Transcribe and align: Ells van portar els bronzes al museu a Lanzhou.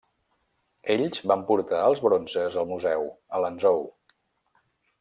Ells 0.93 1.21
van 1.31 1.43
portar 1.49 1.81
els 1.89 2.01
bronzes 2.07 2.57
al 2.63 2.67
museu 2.73 3.07
a 3.39 3.43
Lanzhou. 3.45 3.87